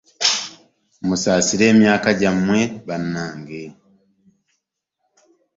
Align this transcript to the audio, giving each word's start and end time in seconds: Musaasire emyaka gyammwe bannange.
Musaasire 1.07 1.65
emyaka 1.73 2.09
gyammwe 2.19 2.59
bannange. 2.87 3.63